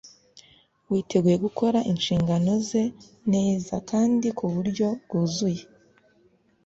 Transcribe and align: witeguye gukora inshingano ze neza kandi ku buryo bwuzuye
witeguye 0.89 1.37
gukora 1.45 1.79
inshingano 1.91 2.53
ze 2.69 2.83
neza 3.33 3.75
kandi 3.89 4.27
ku 4.37 4.45
buryo 4.53 4.87
bwuzuye 5.03 5.63